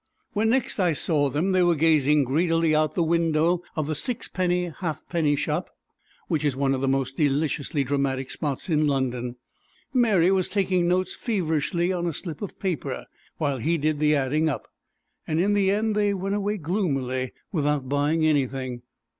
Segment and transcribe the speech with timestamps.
[0.33, 4.73] When next I saw them, they were gazing greedily into the window of the sixpenny
[4.79, 5.69] halfpenny shop,
[6.27, 9.35] which is one of the most deliciously dramatic spots in London.
[9.93, 13.05] Mary was taking notes feverishly on a slip of paper
[13.37, 14.69] while he did the adding up,
[15.27, 18.81] and in the end they went away gloomily without buying anything.